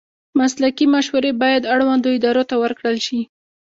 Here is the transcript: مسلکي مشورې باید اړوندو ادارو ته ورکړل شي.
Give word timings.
مسلکي 0.39 0.85
مشورې 0.95 1.31
باید 1.41 1.69
اړوندو 1.73 2.09
ادارو 2.17 2.43
ته 2.49 2.55
ورکړل 2.63 2.97
شي. 3.05 3.19